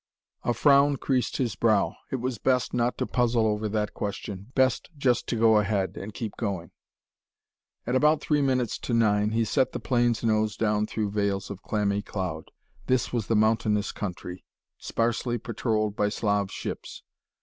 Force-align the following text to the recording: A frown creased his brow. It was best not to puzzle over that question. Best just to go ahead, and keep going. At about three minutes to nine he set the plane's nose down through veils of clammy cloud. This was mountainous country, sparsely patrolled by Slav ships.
A 0.41 0.55
frown 0.55 0.95
creased 0.97 1.37
his 1.37 1.55
brow. 1.55 1.93
It 2.09 2.15
was 2.15 2.39
best 2.39 2.73
not 2.73 2.97
to 2.97 3.05
puzzle 3.05 3.45
over 3.45 3.69
that 3.69 3.93
question. 3.93 4.51
Best 4.55 4.89
just 4.97 5.27
to 5.27 5.35
go 5.35 5.57
ahead, 5.59 5.95
and 5.95 6.11
keep 6.11 6.35
going. 6.37 6.71
At 7.85 7.93
about 7.95 8.19
three 8.19 8.41
minutes 8.41 8.79
to 8.79 8.95
nine 8.95 9.29
he 9.29 9.45
set 9.45 9.73
the 9.73 9.79
plane's 9.79 10.23
nose 10.23 10.57
down 10.57 10.87
through 10.87 11.11
veils 11.11 11.51
of 11.51 11.61
clammy 11.61 12.01
cloud. 12.01 12.49
This 12.87 13.13
was 13.13 13.29
mountainous 13.29 13.91
country, 13.91 14.43
sparsely 14.79 15.37
patrolled 15.37 15.95
by 15.95 16.09
Slav 16.09 16.49
ships. 16.49 17.03